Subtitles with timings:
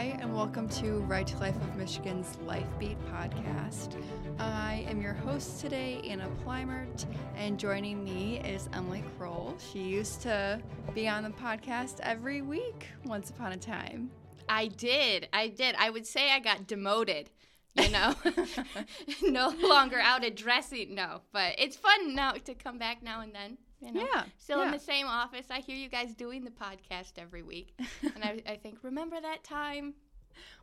[0.00, 4.02] Hi, and welcome to Right to Life of Michigan's Life Beat podcast.
[4.38, 7.04] I am your host today, Anna Plymert,
[7.36, 9.58] and joining me is Emily Kroll.
[9.58, 10.58] She used to
[10.94, 14.10] be on the podcast every week once upon a time.
[14.48, 15.28] I did.
[15.34, 15.74] I did.
[15.78, 17.28] I would say I got demoted,
[17.74, 18.14] you know,
[19.22, 20.94] no longer out addressing.
[20.94, 23.58] No, but it's fun now to come back now and then.
[23.80, 25.46] You know, Yeah, still in the same office.
[25.50, 27.74] I hear you guys doing the podcast every week,
[28.14, 29.94] and I, I think remember that time.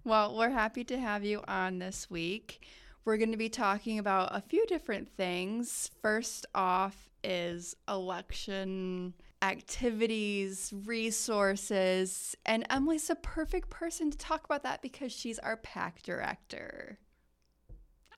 [0.04, 2.66] Well, we're happy to have you on this week.
[3.06, 5.90] We're going to be talking about a few different things.
[6.02, 14.82] First off is election activities, resources, and Emily's the perfect person to talk about that
[14.82, 16.98] because she's our PAC director.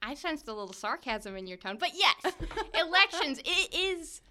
[0.02, 2.33] I sensed a little sarcasm in your tone, but yes,
[2.80, 3.39] elections.
[3.44, 4.22] It is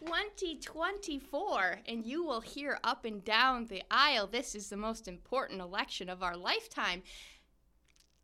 [0.00, 4.26] 2024, and you will hear up and down the aisle.
[4.26, 7.02] This is the most important election of our lifetime.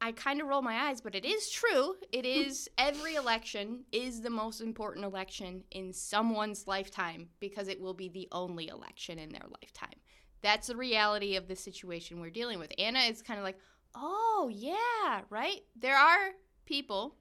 [0.01, 1.95] I kind of roll my eyes, but it is true.
[2.11, 7.95] It is every election is the most important election in someone's lifetime because it will
[7.95, 10.01] be the only election in their lifetime.
[10.43, 12.73] That's the reality of the situation we're dealing with.
[12.79, 13.59] Anna is kind of like,
[13.95, 15.61] oh, yeah, right?
[15.77, 16.31] There are
[16.65, 17.15] people,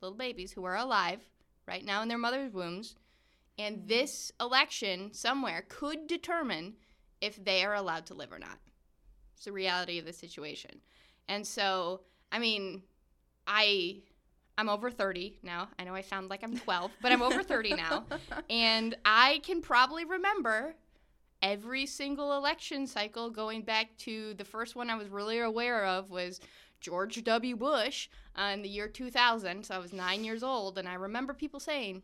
[0.00, 1.20] little babies, who are alive
[1.68, 2.96] right now in their mother's wombs,
[3.58, 6.74] and this election somewhere could determine
[7.20, 8.58] if they are allowed to live or not.
[9.34, 10.80] It's the reality of the situation.
[11.28, 12.82] And so, I mean,
[13.46, 14.02] I
[14.58, 15.68] I'm over 30 now.
[15.78, 18.04] I know I sound like I'm 12, but I'm over 30 now.
[18.50, 20.74] And I can probably remember
[21.42, 26.10] every single election cycle going back to the first one I was really aware of
[26.10, 26.40] was
[26.80, 27.56] George W.
[27.56, 29.64] Bush uh, in the year 2000.
[29.64, 32.02] So I was nine years old, and I remember people saying,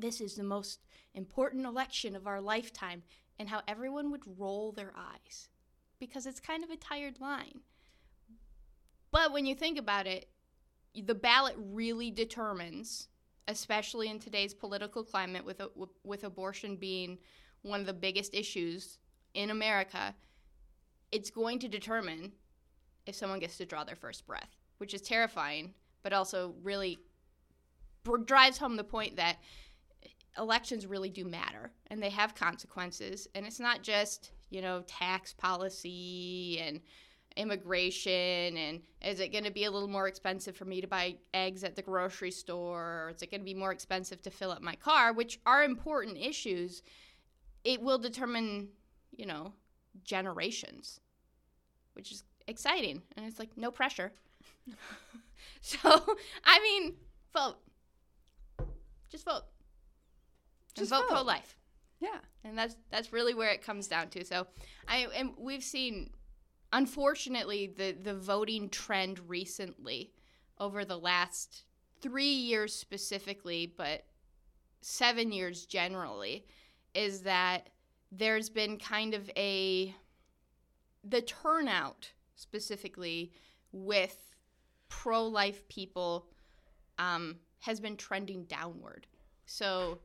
[0.00, 0.80] This is the most
[1.14, 3.02] important election of our lifetime,
[3.38, 5.48] and how everyone would roll their eyes
[5.98, 7.60] because it's kind of a tired line.
[9.10, 10.28] But when you think about it,
[10.94, 13.08] the ballot really determines,
[13.48, 15.60] especially in today's political climate, with,
[16.04, 17.18] with abortion being
[17.62, 18.98] one of the biggest issues
[19.34, 20.14] in America,
[21.12, 22.32] it's going to determine
[23.06, 26.98] if someone gets to draw their first breath, which is terrifying, but also really
[28.24, 29.36] drives home the point that
[30.40, 33.28] elections really do matter and they have consequences.
[33.34, 36.80] And it's not just, you know, tax policy and
[37.36, 41.16] immigration and is it going to be a little more expensive for me to buy
[41.32, 43.04] eggs at the grocery store?
[43.06, 45.12] Or is it going to be more expensive to fill up my car?
[45.12, 46.82] Which are important issues.
[47.62, 48.68] It will determine
[49.16, 49.52] you know
[50.04, 51.00] generations
[51.94, 53.02] which is exciting.
[53.16, 54.12] And it's like no pressure.
[55.62, 55.78] So
[56.44, 56.94] i mean
[57.34, 57.56] vote.
[59.10, 59.44] Just vote
[60.74, 61.08] Just vote, vote.
[61.10, 61.56] pro-life
[62.00, 62.18] Yeah.
[62.44, 64.46] and that's that's really where it comes down to so
[64.88, 66.10] i and we've seen
[66.72, 70.12] unfortunately the the voting trend recently
[70.58, 71.64] over the last
[72.00, 74.04] 3 years specifically but
[74.80, 76.46] 7 years generally
[76.94, 77.68] is that
[78.12, 79.94] there's been kind of a
[81.04, 83.32] the turnout specifically
[83.72, 84.34] with
[84.88, 86.26] pro-life people
[86.98, 89.06] um, has been trending downward
[89.46, 89.98] so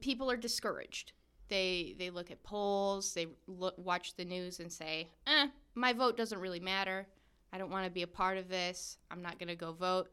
[0.00, 1.12] people are discouraged.
[1.48, 6.16] They they look at polls they look, watch the news and say eh my vote
[6.16, 7.06] doesn't really matter.
[7.52, 8.98] I don't want to be a part of this.
[9.10, 10.08] I'm not going to go vote.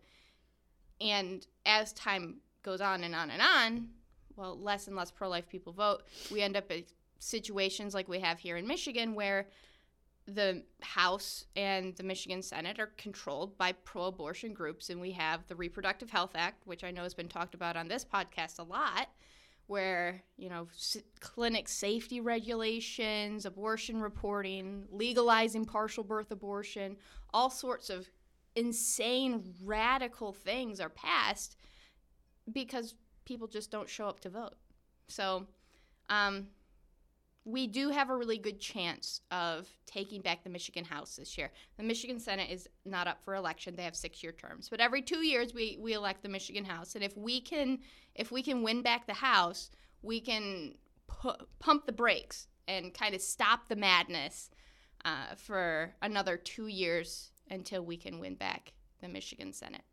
[0.99, 3.87] And as time goes on and on and on
[4.35, 6.03] well less and less pro-life people vote.
[6.31, 6.83] We end up in
[7.21, 9.47] situations like we have here in michigan where
[10.25, 15.55] the house and the michigan senate are controlled by pro-abortion groups and we have the
[15.55, 19.07] reproductive health act which i know has been talked about on this podcast a lot
[19.71, 20.67] where you know
[21.21, 26.97] clinic safety regulations, abortion reporting, legalizing partial birth abortion,
[27.33, 28.09] all sorts of
[28.57, 31.55] insane radical things are passed
[32.51, 34.57] because people just don't show up to vote.
[35.07, 35.47] So,
[36.09, 36.47] um,
[37.43, 41.51] we do have a really good chance of taking back the Michigan House this year.
[41.77, 44.69] The Michigan Senate is not up for election; they have six-year terms.
[44.69, 47.79] But every two years, we we elect the Michigan House, and if we can
[48.15, 49.71] if we can win back the House,
[50.01, 50.75] we can
[51.07, 54.49] pu- pump the brakes and kind of stop the madness
[55.03, 59.83] uh, for another two years until we can win back the Michigan Senate.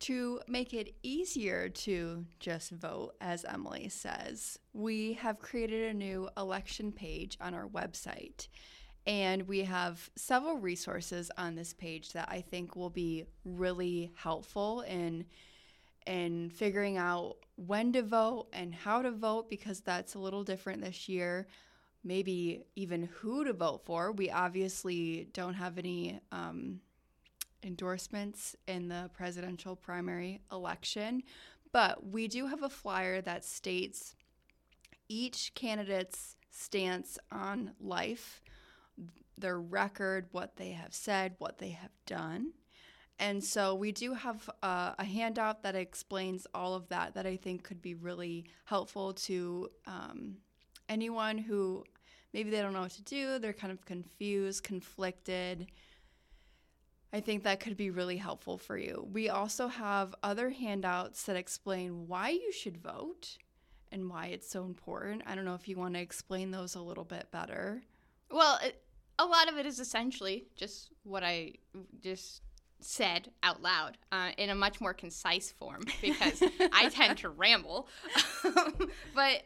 [0.00, 6.28] To make it easier to just vote, as Emily says, we have created a new
[6.38, 8.48] election page on our website.
[9.06, 14.80] And we have several resources on this page that I think will be really helpful
[14.82, 15.26] in
[16.06, 20.82] in figuring out when to vote and how to vote because that's a little different
[20.82, 21.46] this year.
[22.04, 24.12] maybe even who to vote for.
[24.12, 26.80] We obviously don't have any um,
[27.62, 31.22] endorsements in the presidential primary election,
[31.72, 34.14] but we do have a flyer that states
[35.08, 38.42] each candidate's stance on life,
[39.38, 42.52] their record, what they have said, what they have done.
[43.18, 47.36] And so we do have uh, a handout that explains all of that that I
[47.36, 50.36] think could be really helpful to um,
[50.88, 51.84] anyone who
[52.32, 55.66] maybe they don't know what to do, they're kind of confused, conflicted.
[57.12, 59.08] I think that could be really helpful for you.
[59.12, 63.36] We also have other handouts that explain why you should vote
[63.90, 65.22] and why it's so important.
[65.26, 67.82] I don't know if you want to explain those a little bit better.
[68.30, 68.80] Well, it,
[69.18, 71.54] a lot of it is essentially just what I
[72.00, 72.42] just
[72.80, 76.42] said out loud uh, in a much more concise form because
[76.72, 77.88] I tend to ramble.
[79.14, 79.42] but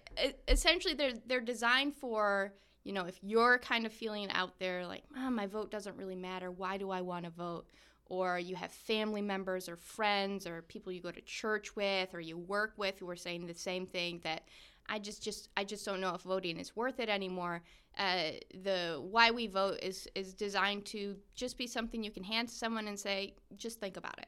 [0.49, 2.53] essentially, they're they're designed for
[2.85, 6.17] you know if you're kind of feeling out there like, oh, my vote doesn't really
[6.17, 6.51] matter.
[6.51, 7.67] Why do I want to vote?
[8.07, 12.21] Or you have family members or friends or people you go to church with or
[12.21, 14.43] you work with who are saying the same thing that
[14.89, 17.63] I just just I just don't know if voting is worth it anymore.
[17.97, 18.33] Uh,
[18.63, 22.55] the why we vote is is designed to just be something you can hand to
[22.55, 24.27] someone and say, just think about it.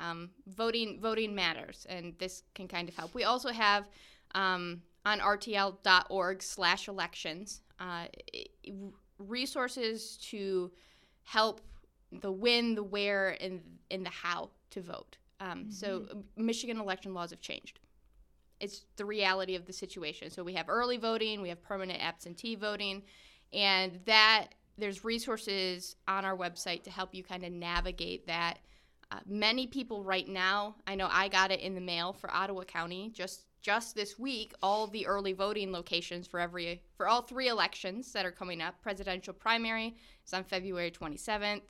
[0.00, 3.12] Um, voting voting matters, and this can kind of help.
[3.14, 3.84] We also have
[4.34, 8.06] um, on rtl.org/elections uh,
[9.18, 10.70] resources to
[11.22, 11.60] help
[12.10, 13.60] the when, the where, and
[13.90, 15.16] and the how to vote.
[15.40, 15.70] Um, mm-hmm.
[15.70, 17.80] So Michigan election laws have changed
[18.60, 20.30] it's the reality of the situation.
[20.30, 23.02] So we have early voting, we have permanent absentee voting,
[23.52, 28.58] and that there's resources on our website to help you kind of navigate that.
[29.10, 32.64] Uh, many people right now, I know I got it in the mail for Ottawa
[32.64, 34.52] County just just this week.
[34.62, 38.80] All the early voting locations for every for all three elections that are coming up.
[38.82, 39.96] Presidential primary
[40.26, 41.62] is on February 27th.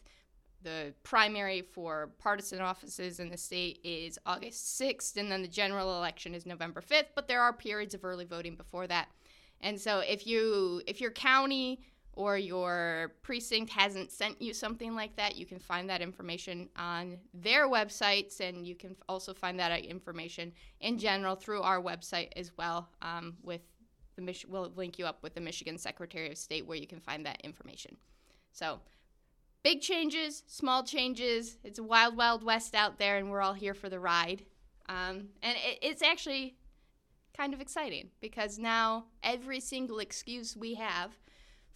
[0.62, 5.96] The primary for partisan offices in the state is August 6th, and then the general
[5.96, 7.06] election is November 5th.
[7.14, 9.08] But there are periods of early voting before that.
[9.60, 11.80] And so if you if your county
[12.18, 17.16] or your precinct hasn't sent you something like that, you can find that information on
[17.32, 22.50] their websites, and you can also find that information in general through our website as
[22.58, 22.88] well.
[23.02, 23.60] Um, with
[24.16, 26.98] the Mich- we'll link you up with the Michigan Secretary of State where you can
[26.98, 27.96] find that information.
[28.50, 28.80] So
[29.62, 31.56] big changes, small changes.
[31.62, 34.44] It's a wild, wild west out there, and we're all here for the ride.
[34.88, 36.56] Um, and it, it's actually
[37.36, 41.16] kind of exciting because now every single excuse we have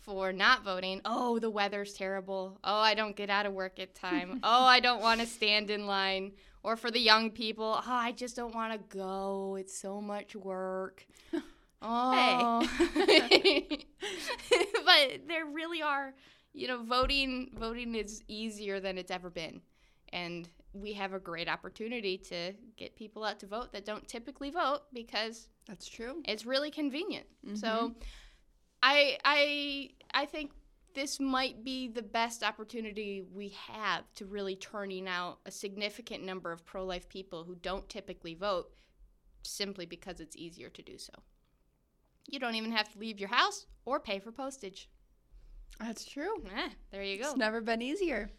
[0.03, 2.59] for not voting oh, the weather's terrible.
[2.63, 4.41] Oh, I don't get out of work at time.
[4.43, 6.33] oh, I don't want to stand in line.
[6.65, 9.57] Or for the young people, oh, I just don't want to go.
[9.59, 11.07] It's so much work.
[11.85, 12.65] Oh.
[12.95, 13.67] Hey.
[14.85, 16.15] but there really are
[16.55, 19.61] you know, voting voting is easier than it's ever been,
[20.13, 24.51] and we have a great opportunity to get people out to vote that don't typically
[24.51, 26.23] vote because that's true.
[26.25, 27.27] It's really convenient.
[27.47, 27.57] Mm-hmm.
[27.57, 27.95] So,
[28.83, 30.51] I I I think
[30.95, 36.53] this might be the best opportunity we have to really turning out a significant number
[36.53, 38.71] of pro life people who don't typically vote
[39.43, 41.13] simply because it's easier to do so.
[42.29, 44.89] You don't even have to leave your house or pay for postage.
[45.81, 46.43] That's true.
[46.45, 47.31] Yeah, there you go.
[47.31, 48.31] It's never been easier.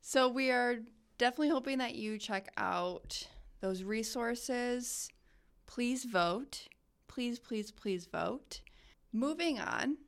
[0.00, 0.76] So we are
[1.18, 3.26] definitely hoping that you check out
[3.60, 5.08] those resources.
[5.66, 6.68] Please vote.
[7.08, 8.60] Please, please, please vote.
[9.12, 9.98] Moving on.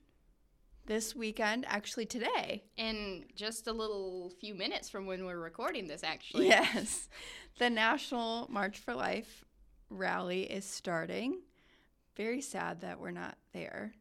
[0.87, 2.65] This weekend, actually today.
[2.77, 6.49] In just a little few minutes from when we're recording this, actually.
[6.49, 7.09] Yes.
[7.57, 9.45] The National March for Life
[9.89, 11.43] rally is starting.
[12.17, 13.93] Very sad that we're not there.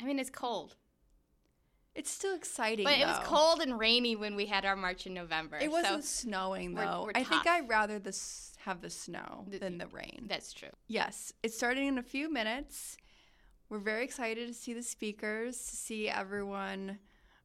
[0.00, 0.76] I mean, it's cold.
[1.94, 2.84] It's still exciting.
[2.84, 3.02] But though.
[3.02, 5.58] it was cold and rainy when we had our march in November.
[5.58, 7.00] It wasn't so snowing though.
[7.00, 10.26] We're, we're I think I'd rather this have the snow the, than the rain.
[10.28, 10.70] That's true.
[10.86, 12.96] Yes, it's starting in a few minutes.
[13.70, 16.98] We're very excited to see the speakers, to see everyone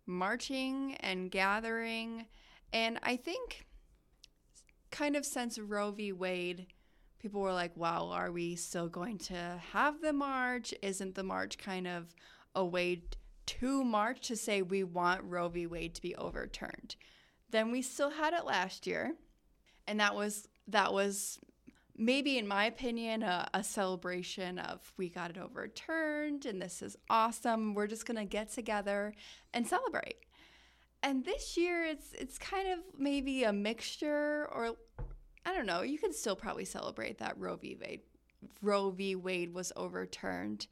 [0.08, 2.26] marching and gathering.
[2.74, 3.68] And I think
[4.90, 6.12] kind of since Roe v.
[6.12, 6.66] Wade,
[7.20, 10.74] people were like, wow, are we still going to have the march?
[10.82, 12.16] Isn't the march kind of
[12.56, 13.04] a way
[13.46, 15.68] to march to say we want Roe v.
[15.68, 16.96] Wade to be overturned.
[17.52, 19.14] Then we still had it last year,
[19.88, 21.40] and that was that was
[21.98, 26.98] maybe in my opinion a, a, celebration of we got it overturned and this is
[27.10, 27.74] awesome.
[27.74, 29.14] We're just going to get together
[29.54, 30.18] and celebrate.
[31.04, 34.76] And this year it's it's kind of maybe a mixture or
[35.46, 37.78] i don't know you can still probably celebrate that roe v.
[37.80, 38.02] Wade
[38.62, 39.16] roe v.
[39.16, 40.66] Wade was overturned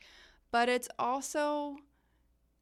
[0.53, 1.77] but it's also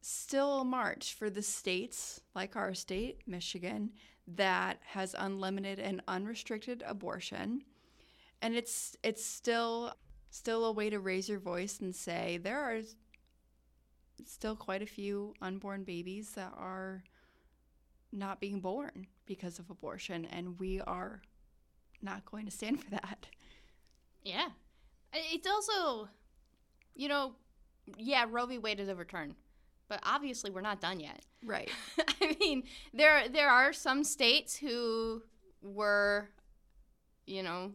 [0.02, 3.90] still a march for the states like our state, Michigan,
[4.26, 7.62] that has unlimited and unrestricted abortion.
[8.42, 9.94] And it's it's still
[10.30, 12.80] still a way to raise your voice and say there are
[14.26, 17.02] still quite a few unborn babies that are
[18.12, 21.22] not being born because of abortion and we are
[22.02, 23.26] not going to stand for that.
[24.22, 24.48] Yeah.
[25.12, 26.08] It's also,
[26.94, 27.34] you know,
[27.96, 28.58] yeah, Roe v.
[28.58, 29.34] Wade is overturned,
[29.88, 31.20] but obviously we're not done yet.
[31.44, 31.70] Right.
[32.20, 35.22] I mean, there there are some states who
[35.62, 36.28] were,
[37.26, 37.72] you know,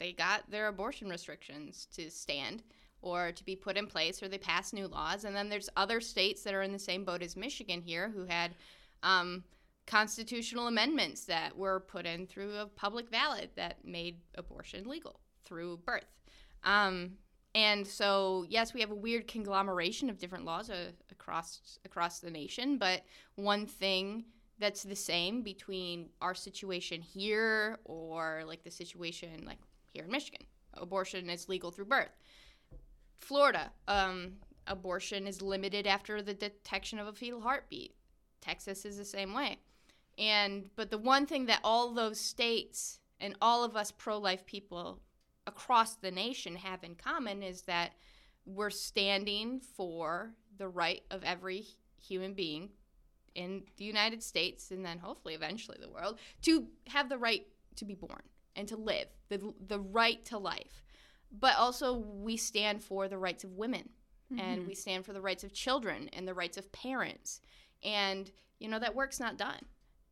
[0.00, 2.64] they got their abortion restrictions to stand
[3.02, 6.00] or to be put in place, or they passed new laws, and then there's other
[6.00, 8.54] states that are in the same boat as Michigan here who had.
[9.02, 9.44] Um,
[9.86, 15.78] constitutional amendments that were put in through a public ballot that made abortion legal through
[15.78, 16.04] birth.
[16.62, 17.12] Um,
[17.56, 22.30] and so, yes, we have a weird conglomeration of different laws uh, across across the
[22.30, 23.02] nation, but
[23.34, 24.24] one thing
[24.60, 29.58] that's the same between our situation here or like the situation like
[29.92, 32.16] here in Michigan, abortion is legal through birth.
[33.18, 34.32] Florida, um,
[34.66, 37.94] abortion is limited after the detection of a fetal heartbeat.
[38.40, 39.58] Texas is the same way.
[40.18, 45.00] And but the one thing that all those states and all of us pro-life people
[45.46, 47.92] across the nation have in common is that
[48.46, 51.64] we're standing for the right of every
[52.00, 52.70] human being
[53.34, 57.84] in the United States and then hopefully eventually the world to have the right to
[57.84, 58.22] be born
[58.56, 60.82] and to live, the, the right to life.
[61.32, 63.90] But also, we stand for the rights of women
[64.32, 64.40] mm-hmm.
[64.40, 67.40] and we stand for the rights of children and the rights of parents.
[67.84, 69.64] And, you know, that work's not done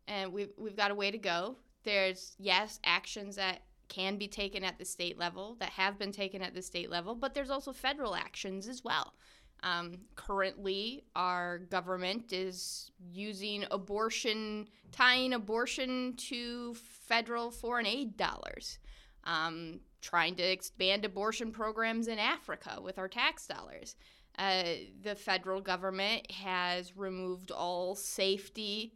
[0.08, 1.56] and we've we've got a way to go.
[1.84, 6.42] There's yes, actions that can be taken at the state level that have been taken
[6.42, 9.14] at the state level, but there's also federal actions as well.
[9.62, 18.78] Um, currently, our government is using abortion, tying abortion to federal foreign aid dollars,
[19.24, 23.96] um, trying to expand abortion programs in Africa with our tax dollars.
[24.38, 24.62] Uh,
[25.02, 28.92] the federal government has removed all safety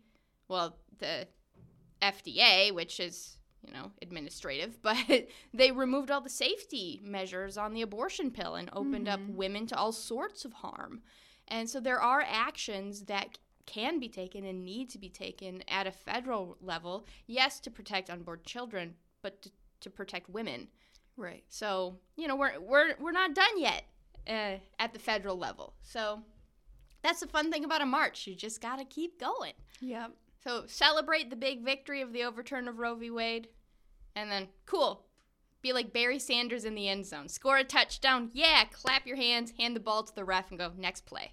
[0.52, 1.26] well, the
[2.02, 7.83] FDA, which is you know administrative, but they removed all the safety measures on the
[7.83, 9.28] abortion pill and opened mm-hmm.
[9.28, 11.02] up women to all sorts of harm.
[11.49, 15.87] And so there are actions that can be taken and need to be taken at
[15.87, 19.50] a federal level, yes, to protect unborn children, but to,
[19.81, 20.69] to protect women.
[21.16, 21.45] Right.
[21.49, 23.85] So you know we're we're we're not done yet
[24.28, 25.75] uh, at the federal level.
[25.83, 26.23] So
[27.02, 28.26] that's the fun thing about a march.
[28.26, 29.52] You just gotta keep going.
[29.81, 30.12] Yep.
[30.44, 33.11] So celebrate the big victory of the overturn of Roe v.
[33.11, 33.49] Wade,
[34.16, 35.06] and then cool,
[35.62, 39.52] be like Barry Sanders in the end zone, score a touchdown, yeah, clap your hands,
[39.58, 41.32] hand the ball to the ref, and go next play.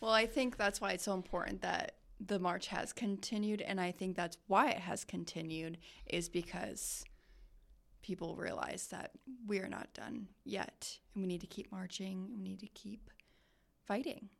[0.00, 3.92] Well, I think that's why it's so important that the march has continued, and I
[3.92, 7.04] think that's why it has continued is because
[8.02, 9.12] people realize that
[9.46, 12.28] we are not done yet, and we need to keep marching.
[12.34, 13.10] We need to keep
[13.84, 14.30] fighting.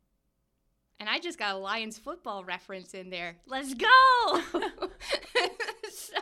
[1.01, 3.35] And I just got a Lions football reference in there.
[3.47, 3.87] Let's go!
[4.53, 6.13] so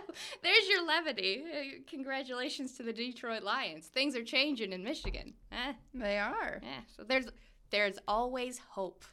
[0.42, 1.44] there's your levity.
[1.86, 3.88] Congratulations to the Detroit Lions.
[3.88, 5.34] Things are changing in Michigan.
[5.52, 5.74] Eh?
[5.94, 6.62] They are.
[6.64, 6.80] Yeah.
[6.96, 7.26] So there's
[7.72, 9.04] there's always hope.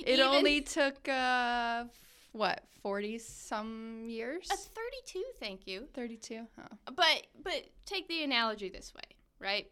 [0.00, 1.84] it Even, only took uh,
[2.32, 4.48] what forty some years.
[4.50, 5.86] A thirty-two, thank you.
[5.94, 6.44] Thirty-two.
[6.58, 6.76] Oh.
[6.86, 9.70] But but take the analogy this way, right?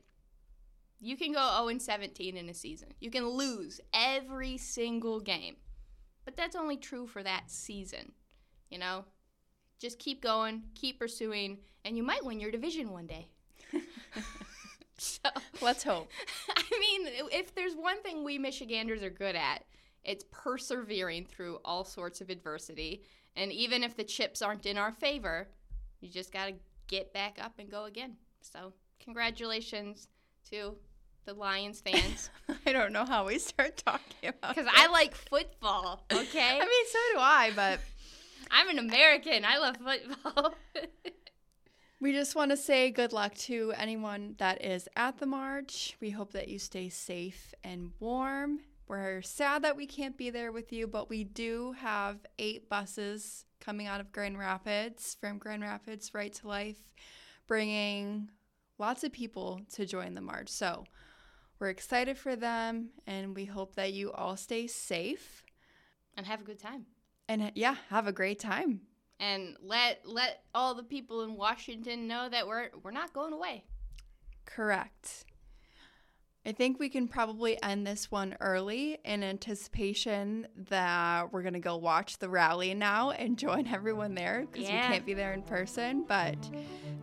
[1.05, 2.89] You can go 0 and 17 in a season.
[2.99, 5.57] You can lose every single game.
[6.25, 8.13] But that's only true for that season.
[8.71, 9.05] You know?
[9.79, 13.29] Just keep going, keep pursuing, and you might win your division one day.
[14.97, 15.29] so,
[15.61, 16.11] let's hope.
[16.49, 19.65] I mean, if there's one thing we Michiganders are good at,
[20.05, 23.03] it's persevering through all sorts of adversity.
[23.37, 25.49] And even if the chips aren't in our favor,
[26.01, 26.55] you just got to
[26.87, 28.17] get back up and go again.
[28.41, 30.09] So, congratulations
[30.51, 30.77] to
[31.25, 32.31] the Lions fans.
[32.67, 36.05] I don't know how we start talking about because I like football.
[36.13, 36.59] Okay.
[36.61, 37.81] I mean, so do I, but
[38.51, 39.45] I'm an American.
[39.45, 40.55] I love football.
[42.01, 45.97] we just want to say good luck to anyone that is at the march.
[46.01, 48.61] We hope that you stay safe and warm.
[48.87, 53.47] We're sad that we can't be there with you, but we do have eight buses
[53.61, 56.77] coming out of Grand Rapids from Grand Rapids Right to Life,
[57.47, 58.29] bringing
[58.79, 60.51] lots of people to join the march.
[60.51, 60.85] So
[61.59, 65.43] we're excited for them, and we hope that you all stay safe
[66.17, 66.87] and have a good time.
[67.29, 68.83] And uh, yeah, have a great time.
[69.21, 73.65] And let let all the people in Washington know that we're we're not going away.
[74.45, 75.25] Correct.
[76.47, 81.59] I think we can probably end this one early in anticipation that we're going to
[81.61, 84.89] go watch the rally now and join everyone there because Yeah.
[84.89, 86.05] we can't be there in person.
[86.07, 86.37] But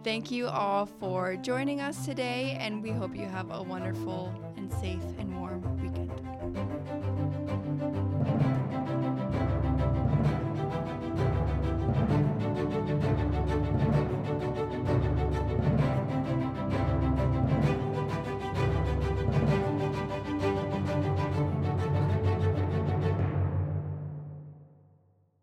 [0.03, 4.71] thank you all for joining us today, and we hope you have a wonderful and
[4.73, 6.10] safe and warm weekend.